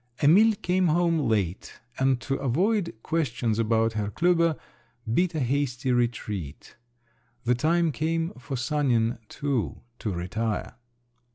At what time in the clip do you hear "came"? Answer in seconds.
0.63-0.87, 7.91-8.31